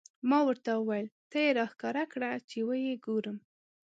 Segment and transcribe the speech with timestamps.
[0.29, 3.37] ما ورته وویل: ته یې را ښکاره کړه، چې و یې ګورم.